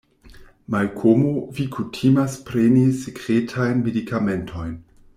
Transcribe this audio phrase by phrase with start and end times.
[0.75, 4.77] Malkomo, vi kutimas preni sekretajn medikamentojn.